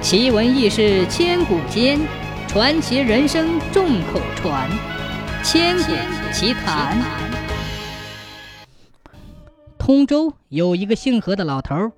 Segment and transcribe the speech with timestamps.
[0.00, 1.98] 奇闻异事千古间，
[2.46, 4.70] 传奇人生众口传。
[5.42, 5.92] 千古
[6.32, 6.96] 奇谈。
[9.76, 11.92] 通州有一个姓何的老头，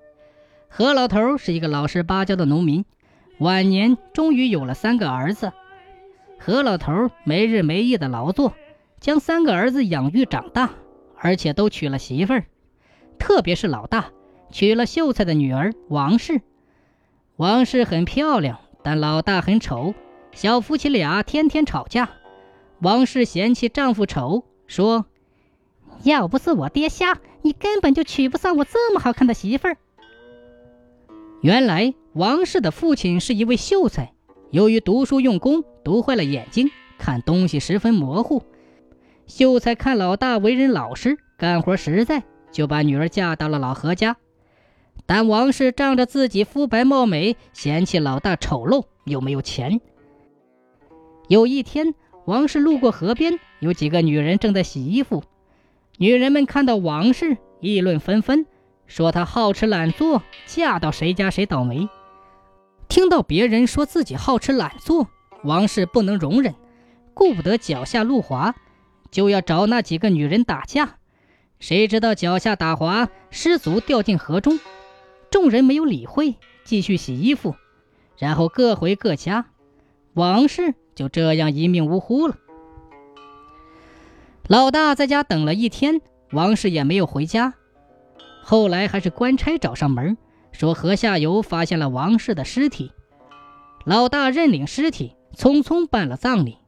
[0.68, 2.86] 何老头是一个老实巴交的农民，
[3.38, 5.52] 晚年终于有了三个儿子。
[6.38, 8.54] 何老头没日没夜的劳作，
[8.98, 10.70] 将三个儿子养育长大，
[11.18, 12.46] 而且都娶了媳妇儿，
[13.18, 14.06] 特别是老大
[14.50, 16.40] 娶了秀才的女儿王氏。
[17.40, 19.94] 王氏很漂亮，但老大很丑，
[20.30, 22.10] 小夫妻俩天天吵架。
[22.80, 25.06] 王氏嫌弃丈夫丑，说
[26.04, 29.78] ：“要不是我爹瞎，你根本就娶不上我这么好看的媳妇儿。”
[31.40, 34.12] 原来王氏的父亲是一位秀才，
[34.50, 38.42] 由于读书用功，读坏了眼睛，看东西十分模糊。
[39.26, 44.18] 秀才看老大为人老实，干活实在，就把女儿嫁到了老何家。
[45.12, 49.80] 但王氏仗着自己肤白貌美，嫌弃老大丑陋又没有钱。
[51.26, 55.24] 有一天，王氏路过河边，有几个女人正在洗衣服。
[55.98, 58.46] 女人们看到王氏，议论纷纷，
[58.86, 61.88] 说她好吃懒做，嫁到谁家谁倒霉。
[62.88, 65.08] 听到别人说自己好吃懒做，
[65.42, 66.54] 王氏不能容忍，
[67.14, 68.54] 顾不得脚下路滑，
[69.10, 70.98] 就要找那几个女人打架。
[71.58, 74.60] 谁知道脚下打滑，失足掉进河中。
[75.30, 77.54] 众人没有理会，继续洗衣服，
[78.18, 79.46] 然后各回各家。
[80.14, 82.36] 王氏就这样一命呜呼了。
[84.48, 86.00] 老大在家等了一天，
[86.32, 87.54] 王氏也没有回家。
[88.42, 90.16] 后来还是官差找上门，
[90.50, 92.90] 说河下游发现了王氏的尸体。
[93.84, 96.58] 老大认领尸体，匆匆办了葬礼。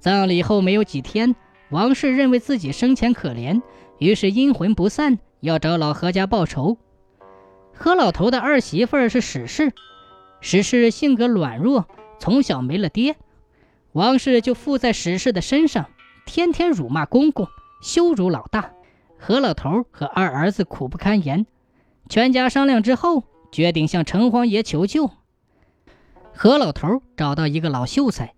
[0.00, 1.36] 葬礼后没有几天，
[1.70, 3.60] 王氏认为自己生前可怜，
[3.98, 6.78] 于是阴魂不散，要找老何家报仇。
[7.78, 9.72] 何老头的二媳妇是史氏，
[10.40, 11.86] 史氏性格软弱，
[12.18, 13.16] 从小没了爹，
[13.92, 15.86] 王氏就附在史氏的身上，
[16.24, 17.46] 天天辱骂公公，
[17.82, 18.72] 羞辱老大。
[19.18, 21.46] 何老头和二儿子苦不堪言，
[22.08, 25.10] 全家商量之后，决定向城隍爷求救。
[26.34, 28.34] 何老头找到一个老秀才，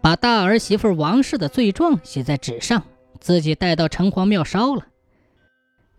[0.00, 2.84] 把大儿媳妇王氏的罪状写在纸上，
[3.20, 4.86] 自己带到城隍庙烧了。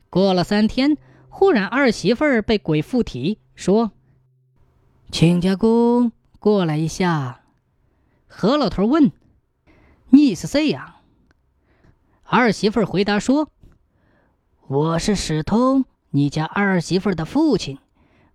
[0.10, 0.98] 过了三天。
[1.40, 3.92] 忽然，二媳妇儿被鬼附体，说
[5.14, 7.42] ：“亲家公，过来一下。”
[8.26, 9.12] 何老头问
[10.10, 10.96] ：“你是谁呀？”
[12.26, 13.52] 二媳妇儿回答说
[14.68, 17.78] ：“我是史通，你家二媳妇儿的父亲。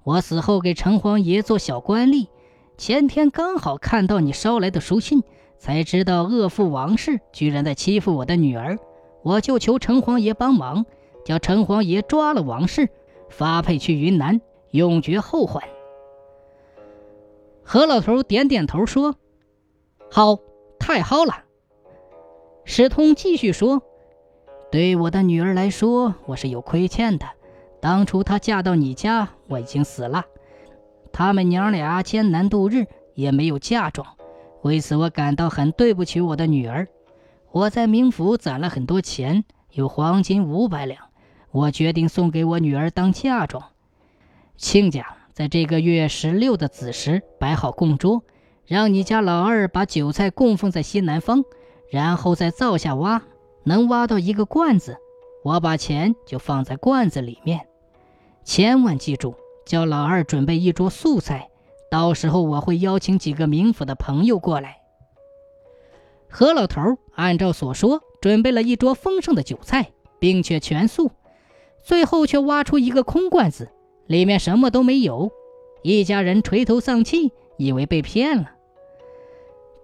[0.05, 2.29] 我死后给城隍爷做小官吏，
[2.79, 5.25] 前天刚好看到你捎来的书信，
[5.59, 8.79] 才知道恶妇王氏居然在欺负我的女儿，
[9.25, 10.87] 我就求城隍爷帮忙。”
[11.25, 12.89] 叫城隍爷抓了王氏，
[13.29, 14.41] 发配去云南，
[14.71, 15.63] 永绝后患。
[17.63, 19.15] 何老头点点头说
[20.11, 20.39] ：“好，
[20.79, 21.45] 太好了。”
[22.65, 23.83] 史通继续说
[24.71, 27.27] ：“对我的女儿来说，我是有亏欠的。
[27.81, 30.25] 当初她嫁到你家，我已经死了，
[31.13, 34.07] 他们娘俩艰难度日，也没有嫁妆，
[34.63, 36.89] 为此我感到很对不起我的女儿。
[37.51, 41.01] 我在冥府攒了很多钱，有黄金五百两。”
[41.53, 43.63] 我决定送给我女儿当嫁妆。
[44.57, 48.23] 亲家在这个月十六的子时摆好供桌，
[48.67, 51.45] 让你家老二把酒菜供奉在西南方，
[51.91, 53.23] 然后在灶下挖，
[53.65, 54.97] 能挖到一个罐子，
[55.45, 57.67] 我把钱就放在罐子里面。
[58.45, 59.35] 千万记住，
[59.67, 61.51] 叫老二准备一桌素菜，
[61.91, 64.79] 到时候我会邀请几个冥府的朋友过来。
[66.29, 66.81] 何老头
[67.15, 71.11] 按照所说，准备了一桌丰盛的酒菜，并且全素。
[71.83, 73.71] 最后却挖出一个空罐子，
[74.07, 75.31] 里面什么都没有。
[75.83, 78.53] 一家人垂头丧气，以为被骗了。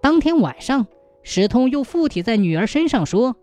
[0.01, 0.87] 当天晚上，
[1.23, 3.35] 史通又附体在女儿身上，说：“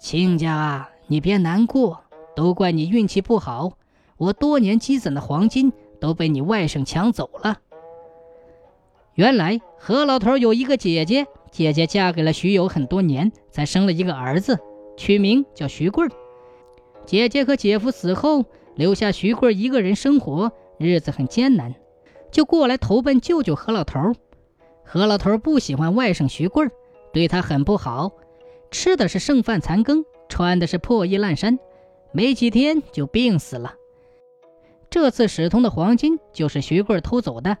[0.00, 2.00] 亲家啊，你别难过，
[2.34, 3.72] 都怪你运气不好。
[4.16, 7.58] 我多年积攒的黄金都被你外甥抢走了。”
[9.14, 14.58] 原来何老头有一个姐姐，姐姐嫁给了徐友很多年，才生了一个儿子，
[14.96, 16.10] 取名叫徐贵儿。
[17.08, 18.44] 姐姐和姐夫死后，
[18.74, 21.74] 留下徐贵一个人生活，日子很艰难，
[22.30, 24.12] 就过来投奔舅舅何老头。
[24.84, 26.68] 何老头不喜欢外甥徐贵，
[27.14, 28.12] 对他很不好，
[28.70, 31.58] 吃的是剩饭残羹，穿的是破衣烂衫，
[32.12, 33.72] 没几天就病死了。
[34.90, 37.56] 这次使通的黄金就是徐贵偷走的。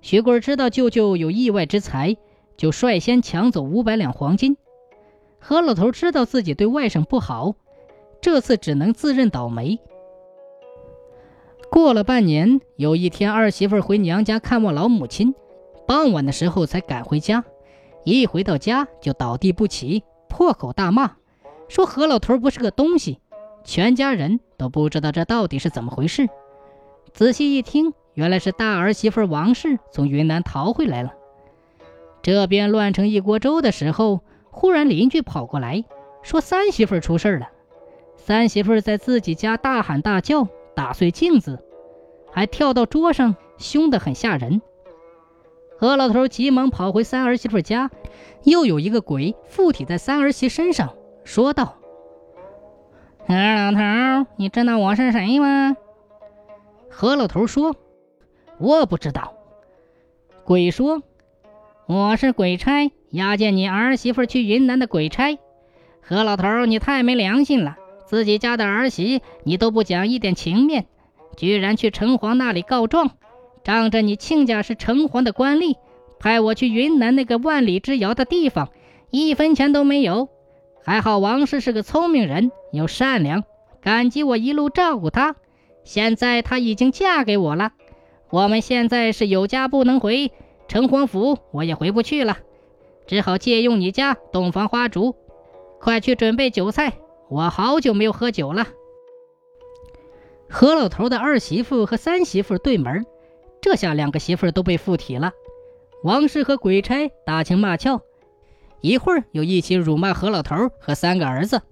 [0.00, 2.16] 徐贵知道舅舅有意外之财，
[2.56, 4.56] 就率先抢走五百两黄金。
[5.38, 7.54] 何老头知道自己对外甥不好。
[8.22, 9.80] 这次只能自认倒霉。
[11.68, 15.34] 过了半年，有一天，二媳妇回娘家看望老母亲，
[15.88, 17.44] 傍晚的时候才赶回家。
[18.04, 21.16] 一回到家就倒地不起，破口大骂，
[21.68, 23.18] 说何老头不是个东西。
[23.64, 26.28] 全家人都不知道这到底是怎么回事。
[27.12, 31.12] 仔细一听，原来是大儿媳妇王氏从云南逃回来了。
[32.22, 34.20] 这边乱成一锅粥的时候，
[34.50, 35.84] 忽然邻居跑过来，
[36.22, 37.48] 说三媳妇出事了。
[38.24, 40.46] 三媳妇在自己家大喊大叫，
[40.76, 41.58] 打碎镜子，
[42.30, 44.62] 还跳到桌上，凶得很吓人。
[45.76, 47.90] 何老头急忙跑回三儿媳妇家，
[48.44, 51.78] 又有一个鬼附体在三儿媳身上，说道
[53.26, 55.76] ：“何老头，你知道我是谁吗？”
[56.88, 57.74] 何老头说
[58.58, 59.34] ：“我不知道。”
[60.46, 61.02] 鬼说
[61.86, 65.36] ：“我是鬼差，押解你儿媳妇去云南的鬼差。
[66.00, 67.78] 何老头，你太没良心了！
[68.12, 70.84] 自己家的儿媳你都不讲一点情面，
[71.34, 73.12] 居然去城隍那里告状。”
[73.64, 75.76] 仗着你亲家是城隍的官吏，
[76.20, 78.68] 派我去云南那个万里之遥的地方，
[79.10, 80.28] 一分钱都没有。
[80.84, 83.44] 还好王氏是个聪明人，又善良，
[83.80, 85.34] 感激我一路照顾她。
[85.82, 87.72] 现在她已经嫁给我了，
[88.28, 90.32] 我们现在是有家不能回，
[90.68, 92.36] 城隍府我也回不去了，
[93.06, 95.16] 只好借用你家洞房花烛。
[95.80, 96.92] 快去准备酒菜，
[97.32, 98.66] 我好久没有喝酒了。
[100.50, 103.06] 何老头的二媳妇和三媳妇对门。
[103.62, 105.32] 这下两个媳妇都被附体了，
[106.02, 108.02] 王氏和鬼差打情骂俏，
[108.82, 111.62] 一会儿又一起辱骂何老头和三个儿子，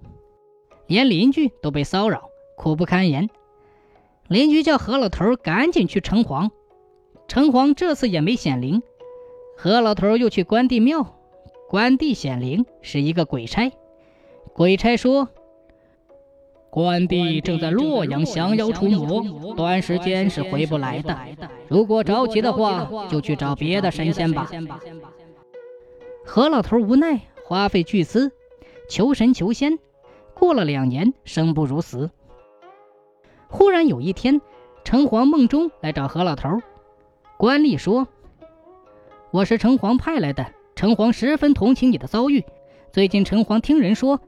[0.87, 3.29] 连邻居都被骚扰，苦不堪言。
[4.29, 6.49] 邻居叫何老头赶紧去城隍，
[7.29, 8.83] 城隍这次也没显灵，
[9.59, 11.19] 何老头又去关帝庙，
[11.69, 13.71] 关帝显灵是一个鬼差，
[14.55, 15.29] 鬼差说。
[16.70, 21.19] 关帝正在洛阳降妖除魔，短时间是回不来的。
[21.69, 24.49] 如果着急的话，就去找别的神仙吧。
[26.25, 28.31] 何老头无奈，花费巨资
[28.88, 29.81] 求神求仙，
[30.32, 32.08] 过了两年，生不如死。
[33.49, 34.40] 忽然有一天，
[34.84, 36.61] 城隍梦中来找何老头，
[37.37, 38.06] 官吏说
[39.32, 40.46] ：“我是城隍派来的，
[40.76, 42.44] 城隍十分同情你的遭遇。
[42.93, 44.20] 最近城隍听人说。”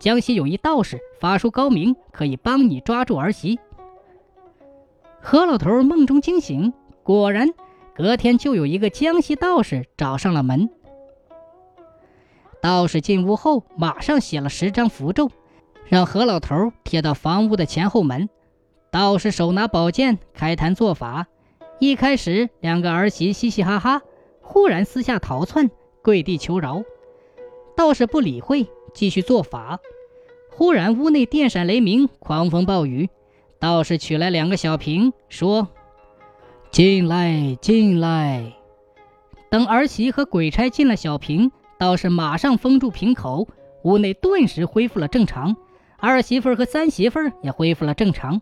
[0.00, 3.60] 江西有一道士法术高明，可以帮你抓住儿媳。
[5.20, 7.52] 何老头梦中惊醒，果然，
[7.94, 10.70] 隔天就有一个江西道士找上了门。
[12.62, 15.30] 道士进屋后，马上写了十张符咒，
[15.84, 18.30] 让何老头贴到房屋的前后门。
[18.90, 21.26] 道士手拿宝剑，开坛做法。
[21.78, 24.00] 一开始，两个儿媳嘻嘻哈哈，
[24.40, 25.70] 忽然私下逃窜，
[26.02, 26.82] 跪地求饶。
[27.76, 28.66] 道士不理会。
[28.94, 29.80] 继续做法，
[30.50, 33.08] 忽然屋内电闪雷鸣，狂风暴雨。
[33.58, 35.68] 道士取来两个小瓶，说
[36.72, 38.54] ：“进来，进来。”
[39.50, 43.48] 等儿媳和鬼差进了小瓶，道士马上封住瓶口，
[43.82, 45.56] 屋内顿时恢复了正常。
[45.98, 48.40] 二媳妇和三媳妇也恢复了正常。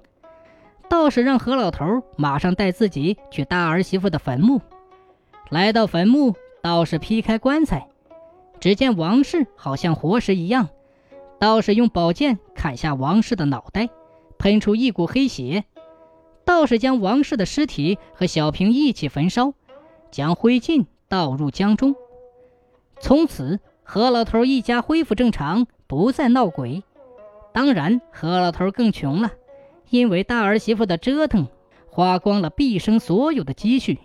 [0.89, 4.61] 道士让何老头马上带自己去大儿媳妇的坟墓。
[5.51, 7.89] 来到坟墓，道士劈开棺材。
[8.60, 10.69] 只见王氏好像活尸一样，
[11.38, 13.88] 道士用宝剑砍下王氏的脑袋，
[14.38, 15.64] 喷出一股黑血。
[16.44, 19.52] 道士将王氏的尸体和小瓶一起焚烧，
[20.10, 21.94] 将灰烬倒入江中。
[23.00, 26.82] 从此，何老头一家恢复正常，不再闹鬼。
[27.53, 29.32] 当然，何老头更穷了，
[29.91, 31.46] 因为大儿媳妇的折腾，
[31.91, 33.98] 花光了毕生所有的积蓄。